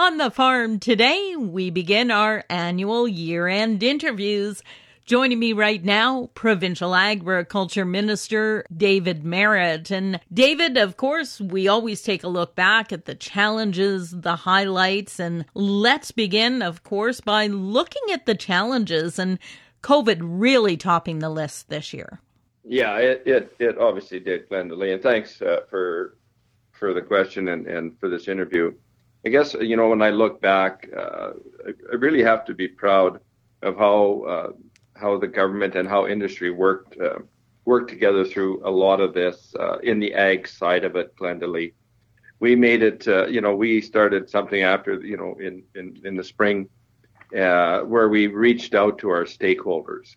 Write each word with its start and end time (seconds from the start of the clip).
On 0.00 0.16
the 0.16 0.30
farm 0.30 0.78
today, 0.78 1.36
we 1.36 1.68
begin 1.68 2.10
our 2.10 2.42
annual 2.48 3.06
year 3.06 3.46
end 3.46 3.82
interviews. 3.82 4.62
Joining 5.04 5.38
me 5.38 5.52
right 5.52 5.84
now, 5.84 6.30
Provincial 6.32 6.94
Agriculture 6.94 7.84
Minister 7.84 8.64
David 8.74 9.24
Marit. 9.24 9.90
And 9.90 10.18
David, 10.32 10.78
of 10.78 10.96
course, 10.96 11.38
we 11.38 11.68
always 11.68 12.00
take 12.00 12.24
a 12.24 12.28
look 12.28 12.56
back 12.56 12.94
at 12.94 13.04
the 13.04 13.14
challenges, 13.14 14.10
the 14.10 14.36
highlights, 14.36 15.20
and 15.20 15.44
let's 15.52 16.12
begin, 16.12 16.62
of 16.62 16.82
course, 16.82 17.20
by 17.20 17.48
looking 17.48 18.10
at 18.10 18.24
the 18.24 18.34
challenges 18.34 19.18
and 19.18 19.38
COVID 19.82 20.20
really 20.22 20.78
topping 20.78 21.18
the 21.18 21.28
list 21.28 21.68
this 21.68 21.92
year. 21.92 22.22
Yeah, 22.64 22.96
it 22.96 23.22
it, 23.26 23.54
it 23.58 23.76
obviously 23.76 24.20
did, 24.20 24.48
Glenda 24.48 24.78
Lee, 24.78 24.92
and 24.92 25.02
thanks 25.02 25.42
uh, 25.42 25.60
for 25.68 26.16
for 26.72 26.94
the 26.94 27.02
question 27.02 27.48
and, 27.48 27.66
and 27.66 28.00
for 28.00 28.08
this 28.08 28.28
interview. 28.28 28.72
I 29.24 29.28
guess 29.28 29.54
you 29.54 29.76
know 29.76 29.88
when 29.88 30.02
I 30.02 30.10
look 30.10 30.40
back, 30.40 30.88
uh, 30.96 31.30
I 31.92 31.94
really 31.96 32.22
have 32.22 32.44
to 32.46 32.54
be 32.54 32.68
proud 32.68 33.20
of 33.62 33.76
how 33.76 34.22
uh, 34.22 34.52
how 34.98 35.18
the 35.18 35.28
government 35.28 35.74
and 35.74 35.88
how 35.88 36.06
industry 36.06 36.50
worked 36.50 36.98
uh, 36.98 37.18
worked 37.66 37.90
together 37.90 38.24
through 38.24 38.66
a 38.66 38.70
lot 38.70 39.00
of 39.00 39.12
this 39.12 39.54
uh, 39.60 39.78
in 39.78 40.00
the 40.00 40.14
ag 40.14 40.48
side 40.48 40.84
of 40.84 40.96
it, 40.96 41.14
Glenda 41.16 41.48
Lee. 41.48 41.74
We 42.38 42.56
made 42.56 42.82
it. 42.82 43.06
Uh, 43.06 43.26
you 43.26 43.42
know, 43.42 43.54
we 43.54 43.82
started 43.82 44.30
something 44.30 44.62
after 44.62 44.94
you 45.00 45.18
know 45.18 45.36
in 45.38 45.64
in, 45.74 46.00
in 46.04 46.16
the 46.16 46.24
spring 46.24 46.68
uh, 47.36 47.80
where 47.80 48.08
we 48.08 48.26
reached 48.26 48.74
out 48.74 48.98
to 48.98 49.10
our 49.10 49.24
stakeholders. 49.24 50.16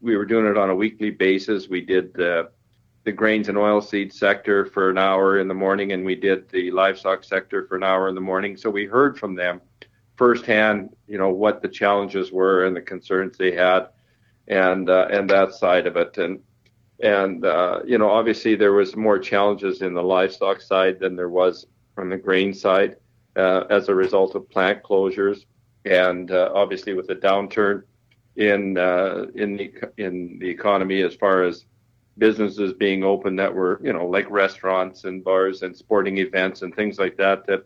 we 0.00 0.16
were 0.16 0.24
doing 0.24 0.46
it 0.46 0.56
on 0.56 0.70
a 0.70 0.74
weekly 0.74 1.10
basis. 1.10 1.68
We 1.68 1.82
did 1.82 2.14
the 3.04 3.12
grains 3.12 3.48
and 3.48 3.58
oilseed 3.58 4.12
sector 4.12 4.64
for 4.64 4.90
an 4.90 4.98
hour 4.98 5.38
in 5.38 5.48
the 5.48 5.54
morning, 5.54 5.92
and 5.92 6.04
we 6.04 6.14
did 6.14 6.48
the 6.50 6.70
livestock 6.70 7.24
sector 7.24 7.66
for 7.66 7.76
an 7.76 7.82
hour 7.82 8.08
in 8.08 8.14
the 8.14 8.20
morning. 8.20 8.56
So 8.56 8.70
we 8.70 8.86
heard 8.86 9.18
from 9.18 9.34
them 9.34 9.60
firsthand, 10.16 10.90
you 11.08 11.18
know, 11.18 11.30
what 11.30 11.62
the 11.62 11.68
challenges 11.68 12.30
were 12.30 12.64
and 12.64 12.76
the 12.76 12.80
concerns 12.80 13.36
they 13.36 13.52
had, 13.52 13.88
and 14.46 14.88
uh, 14.88 15.08
and 15.10 15.28
that 15.30 15.54
side 15.54 15.86
of 15.86 15.96
it. 15.96 16.16
And 16.18 16.40
and 17.02 17.44
uh, 17.44 17.80
you 17.84 17.98
know, 17.98 18.10
obviously 18.10 18.54
there 18.54 18.72
was 18.72 18.94
more 18.94 19.18
challenges 19.18 19.82
in 19.82 19.94
the 19.94 20.02
livestock 20.02 20.60
side 20.60 21.00
than 21.00 21.16
there 21.16 21.28
was 21.28 21.66
on 21.98 22.08
the 22.08 22.16
grain 22.16 22.54
side 22.54 22.96
uh, 23.36 23.64
as 23.68 23.88
a 23.88 23.94
result 23.94 24.36
of 24.36 24.48
plant 24.48 24.82
closures, 24.84 25.44
and 25.84 26.30
uh, 26.30 26.50
obviously 26.54 26.94
with 26.94 27.08
the 27.08 27.16
downturn 27.16 27.82
in 28.36 28.78
uh, 28.78 29.26
in 29.34 29.56
the 29.56 29.72
in 29.98 30.38
the 30.38 30.48
economy 30.48 31.02
as 31.02 31.16
far 31.16 31.42
as 31.42 31.64
businesses 32.18 32.72
being 32.74 33.04
open 33.04 33.36
that 33.36 33.54
were, 33.54 33.80
you 33.82 33.92
know, 33.92 34.06
like 34.06 34.30
restaurants 34.30 35.04
and 35.04 35.24
bars 35.24 35.62
and 35.62 35.76
sporting 35.76 36.18
events 36.18 36.62
and 36.62 36.74
things 36.74 36.98
like 36.98 37.16
that. 37.16 37.46
That 37.46 37.64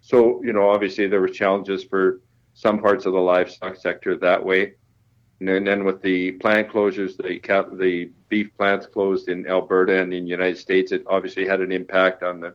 so, 0.00 0.42
you 0.42 0.52
know, 0.52 0.68
obviously 0.68 1.06
there 1.06 1.20
were 1.20 1.28
challenges 1.28 1.84
for 1.84 2.20
some 2.54 2.78
parts 2.78 3.06
of 3.06 3.12
the 3.12 3.20
livestock 3.20 3.76
sector 3.76 4.16
that 4.16 4.44
way. 4.44 4.74
And 5.40 5.66
then 5.66 5.84
with 5.84 6.00
the 6.00 6.32
plant 6.32 6.68
closures, 6.68 7.16
the 7.16 7.40
the 7.76 8.10
beef 8.28 8.56
plants 8.56 8.86
closed 8.86 9.28
in 9.28 9.46
Alberta 9.46 10.00
and 10.00 10.12
in 10.14 10.24
the 10.24 10.30
United 10.30 10.58
States, 10.58 10.92
it 10.92 11.02
obviously 11.06 11.46
had 11.46 11.60
an 11.60 11.72
impact 11.72 12.22
on 12.22 12.40
the 12.40 12.54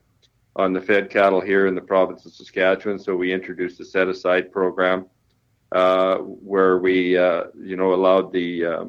on 0.55 0.73
the 0.73 0.81
fed 0.81 1.09
cattle 1.09 1.39
here 1.39 1.67
in 1.67 1.75
the 1.75 1.81
province 1.81 2.25
of 2.25 2.33
Saskatchewan. 2.33 2.99
So 2.99 3.15
we 3.15 3.31
introduced 3.31 3.79
a 3.79 3.85
set 3.85 4.07
aside 4.07 4.51
program 4.51 5.05
uh, 5.71 6.17
where 6.17 6.79
we, 6.79 7.17
uh, 7.17 7.43
you 7.61 7.75
know, 7.75 7.93
allowed 7.93 8.33
the 8.33 8.65
uh, 8.65 8.85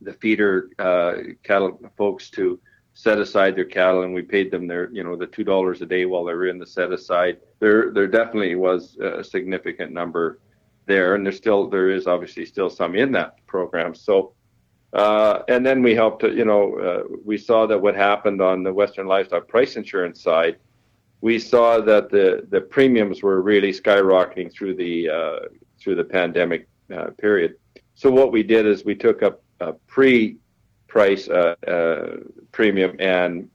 the 0.00 0.12
feeder 0.14 0.70
uh, 0.78 1.14
cattle 1.42 1.80
folks 1.96 2.30
to 2.30 2.60
set 2.94 3.18
aside 3.18 3.54
their 3.54 3.64
cattle, 3.64 4.02
and 4.02 4.12
we 4.12 4.22
paid 4.22 4.50
them 4.50 4.66
their, 4.66 4.90
you 4.90 5.04
know, 5.04 5.14
the 5.16 5.26
two 5.26 5.44
dollars 5.44 5.82
a 5.82 5.86
day 5.86 6.04
while 6.04 6.24
they 6.24 6.34
were 6.34 6.48
in 6.48 6.58
the 6.58 6.66
set 6.66 6.92
aside. 6.92 7.38
There, 7.60 7.92
there 7.92 8.08
definitely 8.08 8.56
was 8.56 8.96
a 8.96 9.22
significant 9.22 9.92
number 9.92 10.40
there, 10.86 11.14
and 11.14 11.24
there's 11.24 11.36
still, 11.36 11.68
there 11.68 11.90
is 11.90 12.06
obviously 12.06 12.44
still 12.44 12.70
some 12.70 12.96
in 12.96 13.12
that 13.12 13.46
program. 13.46 13.94
So, 13.94 14.32
uh, 14.92 15.42
and 15.48 15.64
then 15.64 15.82
we 15.82 15.94
helped, 15.94 16.22
you 16.22 16.44
know, 16.44 16.78
uh, 16.78 17.16
we 17.24 17.38
saw 17.38 17.66
that 17.66 17.80
what 17.80 17.94
happened 17.94 18.40
on 18.40 18.62
the 18.62 18.72
Western 18.72 19.06
Livestock 19.06 19.46
Price 19.46 19.76
Insurance 19.76 20.20
side. 20.22 20.56
We 21.20 21.38
saw 21.38 21.80
that 21.80 22.10
the 22.10 22.46
the 22.48 22.60
premiums 22.60 23.22
were 23.22 23.42
really 23.42 23.72
skyrocketing 23.72 24.52
through 24.52 24.76
the 24.76 25.08
uh, 25.08 25.38
through 25.78 25.96
the 25.96 26.04
pandemic 26.04 26.68
uh, 26.96 27.10
period. 27.18 27.56
So 27.94 28.10
what 28.10 28.32
we 28.32 28.42
did 28.42 28.66
is 28.66 28.84
we 28.84 28.94
took 28.94 29.22
up 29.22 29.42
pre-price 29.86 31.28
uh, 31.28 31.54
uh, 31.66 32.16
premium, 32.52 32.96
and 32.98 33.48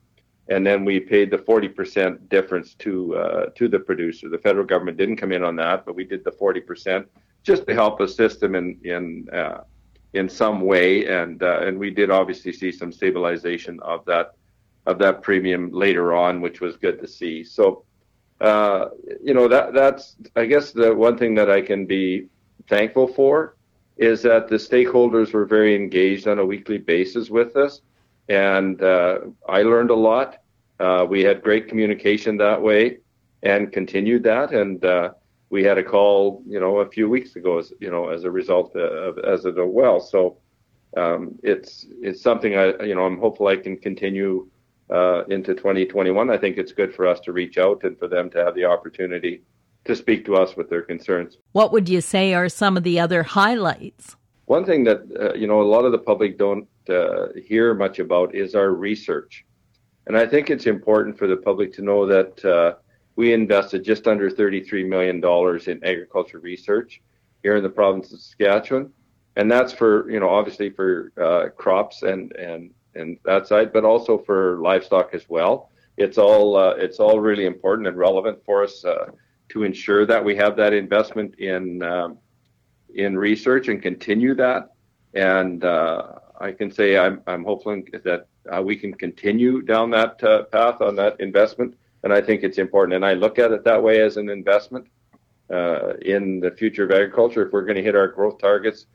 and 0.49 0.65
then 0.65 0.83
we 0.83 0.99
paid 0.99 1.31
the 1.31 1.37
40% 1.37 2.27
difference 2.29 2.73
to 2.75 3.15
uh, 3.15 3.45
to 3.55 3.67
the 3.67 3.79
producer. 3.79 4.29
The 4.29 4.37
federal 4.37 4.65
government 4.65 4.97
didn't 4.97 5.17
come 5.17 5.31
in 5.31 5.43
on 5.43 5.55
that, 5.57 5.85
but 5.85 5.95
we 5.95 6.03
did 6.03 6.23
the 6.23 6.31
40% 6.31 7.05
just 7.43 7.65
to 7.67 7.73
help 7.73 8.01
assist 8.01 8.39
them 8.39 8.55
in 8.55 8.79
in 8.83 9.29
uh, 9.33 9.63
in 10.13 10.29
some 10.29 10.61
way, 10.61 11.07
and 11.07 11.41
uh, 11.41 11.61
and 11.61 11.79
we 11.79 11.89
did 11.89 12.09
obviously 12.11 12.53
see 12.53 12.71
some 12.71 12.91
stabilization 12.91 13.79
of 13.81 14.05
that 14.05 14.33
of 14.85 14.99
that 14.99 15.21
premium 15.21 15.71
later 15.71 16.13
on, 16.13 16.41
which 16.41 16.61
was 16.61 16.77
good 16.77 16.99
to 17.01 17.07
see. 17.07 17.43
So. 17.43 17.85
Uh, 18.41 18.89
you 19.23 19.33
know 19.33 19.47
that 19.47 19.73
that's 19.73 20.17
I 20.35 20.45
guess 20.45 20.71
the 20.71 20.93
one 20.93 21.17
thing 21.17 21.33
that 21.35 21.49
I 21.49 21.61
can 21.61 21.85
be 21.85 22.27
thankful 22.67 23.07
for 23.07 23.55
is 23.97 24.21
that 24.23 24.47
the 24.47 24.55
stakeholders 24.55 25.33
were 25.33 25.45
very 25.45 25.75
engaged 25.75 26.27
on 26.27 26.39
a 26.39 26.45
weekly 26.45 26.77
basis 26.77 27.29
with 27.29 27.55
us, 27.55 27.81
and 28.29 28.81
uh, 28.81 29.19
I 29.47 29.61
learned 29.61 29.91
a 29.91 29.95
lot. 29.95 30.37
Uh, 30.79 31.05
we 31.07 31.21
had 31.23 31.43
great 31.43 31.67
communication 31.67 32.37
that 32.37 32.61
way, 32.61 32.97
and 33.43 33.71
continued 33.71 34.23
that. 34.23 34.53
And 34.53 34.83
uh, 34.83 35.11
we 35.49 35.63
had 35.63 35.77
a 35.77 35.83
call, 35.83 36.41
you 36.47 36.59
know, 36.59 36.79
a 36.79 36.89
few 36.89 37.07
weeks 37.07 37.35
ago, 37.35 37.59
as 37.59 37.71
you 37.79 37.91
know, 37.91 38.09
as 38.09 38.23
a 38.23 38.31
result 38.31 38.75
of 38.75 39.19
as 39.19 39.45
it 39.45 39.53
well. 39.57 39.99
So 39.99 40.37
um, 40.97 41.37
it's 41.43 41.85
it's 42.01 42.21
something 42.21 42.57
I, 42.57 42.83
you 42.83 42.95
know, 42.95 43.05
I'm 43.05 43.19
hopeful 43.19 43.47
I 43.47 43.57
can 43.57 43.77
continue 43.77 44.47
uh, 44.89 45.23
into 45.25 45.53
2021. 45.53 46.29
I 46.29 46.37
think 46.37 46.57
it's 46.57 46.71
good 46.71 46.93
for 46.93 47.05
us 47.07 47.19
to 47.21 47.33
reach 47.33 47.57
out 47.57 47.83
and 47.83 47.97
for 47.99 48.07
them 48.07 48.29
to 48.31 48.43
have 48.43 48.55
the 48.55 48.65
opportunity 48.65 49.41
to 49.85 49.95
speak 49.95 50.25
to 50.25 50.35
us 50.35 50.55
with 50.55 50.69
their 50.69 50.81
concerns. 50.81 51.37
What 51.51 51.71
would 51.71 51.89
you 51.89 52.01
say 52.01 52.33
are 52.33 52.49
some 52.49 52.77
of 52.77 52.83
the 52.83 52.99
other 52.99 53.23
highlights? 53.23 54.15
One 54.45 54.65
thing 54.65 54.83
that 54.85 55.01
uh, 55.19 55.33
you 55.33 55.47
know 55.47 55.61
a 55.61 55.63
lot 55.63 55.85
of 55.85 55.91
the 55.91 55.99
public 55.99 56.37
don't 56.37 56.67
uh, 56.89 57.27
hear 57.45 57.73
much 57.73 57.99
about 57.99 58.35
is 58.35 58.55
our 58.55 58.71
research, 58.71 59.45
and 60.07 60.17
I 60.17 60.25
think 60.25 60.49
it's 60.49 60.67
important 60.67 61.17
for 61.17 61.27
the 61.27 61.37
public 61.37 61.73
to 61.73 61.81
know 61.81 62.05
that 62.05 62.43
uh, 62.45 62.73
we 63.15 63.33
invested 63.33 63.83
just 63.83 64.07
under 64.07 64.29
33 64.29 64.83
million 64.83 65.21
dollars 65.21 65.67
in 65.67 65.83
agriculture 65.83 66.39
research 66.39 67.01
here 67.41 67.55
in 67.55 67.63
the 67.63 67.69
province 67.69 68.11
of 68.11 68.19
Saskatchewan, 68.19 68.91
and 69.37 69.49
that's 69.49 69.71
for 69.71 70.09
you 70.09 70.19
know 70.19 70.29
obviously 70.29 70.69
for 70.69 71.11
uh, 71.21 71.49
crops 71.55 72.03
and 72.03 72.33
and 72.33 72.71
and 72.95 73.17
that 73.25 73.47
side, 73.47 73.71
but 73.73 73.85
also 73.85 74.17
for 74.17 74.59
livestock 74.61 75.13
as 75.13 75.27
well. 75.29 75.69
It's 75.97 76.17
all 76.17 76.57
uh, 76.57 76.71
it's 76.71 76.99
all 76.99 77.19
really 77.19 77.45
important 77.45 77.87
and 77.87 77.97
relevant 77.97 78.39
for 78.45 78.63
us 78.63 78.83
uh, 78.83 79.05
to 79.53 79.63
ensure 79.63 80.03
that 80.07 80.25
we 80.25 80.35
have 80.35 80.57
that 80.57 80.73
investment 80.73 81.35
in 81.35 81.83
um, 81.83 82.17
in 82.95 83.17
research 83.17 83.67
and 83.67 83.81
continue 83.81 84.33
that. 84.35 84.71
And 85.13 85.63
uh, 85.63 86.13
I 86.41 86.51
can 86.51 86.71
say 86.71 86.97
I'm 86.97 87.21
I'm 87.27 87.43
hoping 87.43 87.87
that 88.03 88.27
uh, 88.51 88.61
we 88.63 88.75
can 88.75 88.93
continue 88.95 89.61
down 89.61 89.91
that 89.91 90.23
uh, 90.23 90.43
path 90.45 90.81
on 90.81 90.95
that 90.95 91.19
investment. 91.19 91.75
And 92.03 92.11
I 92.11 92.19
think 92.19 92.43
it's 92.43 92.57
important. 92.57 92.95
And 92.95 93.05
I 93.05 93.13
look 93.13 93.37
at 93.37 93.51
it 93.51 93.63
that 93.63 93.81
way 93.81 94.01
as 94.01 94.17
an 94.17 94.27
investment 94.27 94.87
uh, 95.51 95.93
in 96.01 96.39
the 96.39 96.51
future 96.51 96.83
of 96.83 96.91
agriculture. 96.91 97.45
If 97.45 97.53
we're 97.53 97.65
going 97.65 97.77
to 97.77 97.83
hit 97.83 97.95
our 97.95 98.07
growth 98.07 98.39
targets 98.39 98.87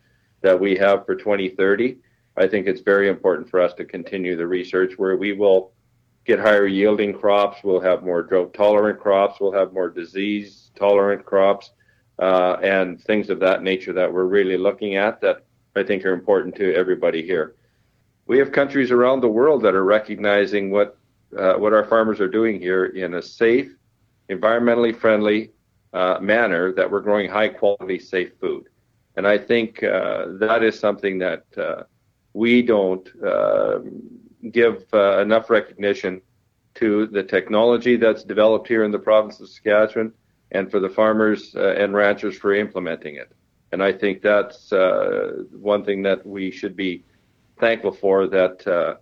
that 0.43 0.59
we 0.59 0.77
have 0.77 1.07
for 1.07 1.15
2030, 1.15 1.99
I 2.37 2.49
think 2.49 2.67
it's 2.67 2.81
very 2.81 3.09
important 3.09 3.49
for 3.49 3.61
us 3.61 3.75
to 3.75 3.85
continue 3.85 4.37
the 4.37 4.47
research 4.47 4.99
where 4.99 5.17
we 5.17 5.33
will 5.33 5.73
get 6.29 6.39
higher 6.39 6.67
yielding 6.67 7.15
crops. 7.15 7.65
We'll 7.65 7.81
have 7.81 8.05
more 8.05 8.23
drought 8.23 8.53
tolerant 8.53 9.01
crops. 9.01 9.41
We'll 9.41 9.53
have 9.53 9.73
more 9.73 9.89
disease 9.89 10.71
tolerant 10.77 11.25
crops, 11.25 11.73
uh, 12.19 12.59
and 12.63 13.01
things 13.03 13.31
of 13.31 13.41
that 13.41 13.63
nature 13.63 13.95
that 13.95 14.13
we're 14.13 14.27
really 14.27 14.59
looking 14.59 14.97
at 14.97 15.23
that 15.23 15.47
I 15.75 15.83
think 15.83 16.05
are 16.05 16.13
important 16.13 16.55
to 16.57 16.75
everybody 16.75 17.23
here. 17.23 17.55
We 18.27 18.39
have 18.39 18.53
countries 18.53 18.91
around 18.91 19.23
the 19.23 19.29
world 19.29 19.63
that 19.63 19.75
are 19.75 19.85
recognizing 19.85 20.71
what 20.71 20.99
uh, 21.37 21.55
what 21.55 21.73
our 21.73 21.85
farmers 21.85 22.21
are 22.21 22.29
doing 22.29 22.61
here 22.61 22.87
in 22.87 23.15
a 23.15 23.23
safe, 23.23 23.71
environmentally 24.29 24.95
friendly 24.95 25.53
uh, 25.95 26.19
manner 26.21 26.73
that 26.73 26.91
we're 26.91 27.01
growing 27.01 27.31
high 27.31 27.49
quality, 27.49 27.99
safe 27.99 28.33
food. 28.39 28.67
And 29.17 29.27
I 29.27 29.39
think 29.39 29.83
uh, 29.83 30.27
that 30.41 30.63
is 30.63 30.79
something 30.79 31.19
that 31.19 31.45
uh, 31.57 31.83
we 32.35 32.63
don't 32.63 33.07
uh, 33.25 33.79
give 34.51 34.85
uh, 34.93 35.21
enough 35.21 35.51
recognition 35.51 36.21
to 36.75 37.07
the 37.07 37.23
technology 37.23 37.97
that's 37.97 38.23
developed 38.23 38.69
here 38.69 38.85
in 38.85 38.91
the 38.91 38.99
province 38.99 39.41
of 39.41 39.49
Saskatchewan 39.49 40.13
and 40.53 40.71
for 40.71 40.81
the 40.81 40.89
farmers 40.89 41.55
uh, 41.57 41.75
and 41.75 41.95
ranchers 41.95 42.37
for 42.37 42.55
implementing 42.55 43.17
it. 43.17 43.33
And 43.73 43.83
I 43.83 43.93
think 43.93 44.23
that's 44.23 44.73
uh, 44.73 45.45
one 45.53 45.85
thing 45.85 46.03
that 46.05 46.25
we 46.27 46.51
should 46.51 46.77
be 46.77 47.05
thankful 47.59 47.93
for 47.93 48.27
that 48.29 48.67
uh, 48.67 48.95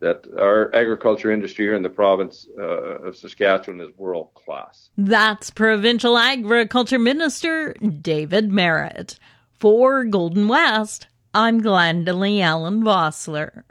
that 0.00 0.26
our 0.38 0.74
agriculture 0.74 1.30
industry 1.30 1.66
here 1.66 1.74
in 1.74 1.82
the 1.82 1.90
province 1.90 2.48
uh, 2.58 2.62
of 2.62 3.16
Saskatchewan 3.16 3.82
is 3.82 3.90
world 3.98 4.30
class. 4.34 4.88
That's 4.96 5.50
Provincial 5.50 6.16
Agriculture 6.16 6.98
Minister 6.98 7.74
David 7.74 8.50
Marit. 8.50 9.18
For 9.58 10.04
Golden 10.04 10.48
West, 10.48 11.06
I'm 11.34 11.60
Glendalee 11.60 12.40
Allen 12.40 12.82
Vossler. 12.82 13.64